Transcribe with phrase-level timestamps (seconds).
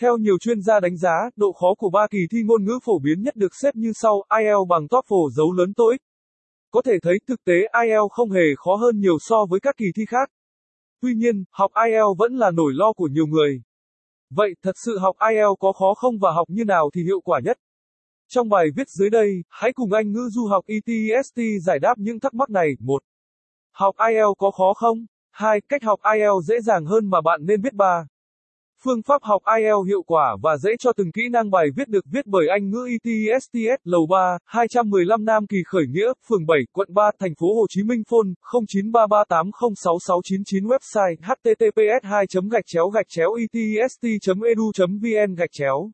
[0.00, 2.98] Theo nhiều chuyên gia đánh giá, độ khó của ba kỳ thi ngôn ngữ phổ
[2.98, 6.00] biến nhất được xếp như sau, IELTS bằng TOEFL dấu lớn TOEIC.
[6.70, 9.84] Có thể thấy thực tế IELTS không hề khó hơn nhiều so với các kỳ
[9.96, 10.30] thi khác.
[11.02, 13.62] Tuy nhiên, học IELTS vẫn là nỗi lo của nhiều người.
[14.30, 17.40] Vậy, thật sự học IELTS có khó không và học như nào thì hiệu quả
[17.44, 17.56] nhất?
[18.28, 22.20] Trong bài viết dưới đây, hãy cùng Anh ngữ du học ETST giải đáp những
[22.20, 22.68] thắc mắc này.
[22.78, 23.02] 1.
[23.72, 24.98] Học IELTS có khó không?
[25.30, 25.60] 2.
[25.68, 28.06] Cách học IELTS dễ dàng hơn mà bạn nên biết 3.
[28.84, 32.04] Phương pháp học IELTS hiệu quả và dễ cho từng kỹ năng bài viết được
[32.12, 36.88] viết bởi Anh ngữ ITSTS Lầu 3, 215 Nam Kỳ Khởi Nghĩa, phường 7, quận
[36.94, 38.28] 3, thành phố Hồ Chí Minh phone
[38.68, 44.04] 0933806699 website https 2 gạch chéo gạch chéo itst
[44.48, 45.90] edu vn gạch chéo.